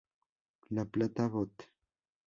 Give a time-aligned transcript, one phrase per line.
[0.71, 1.71] La Plata, Bot.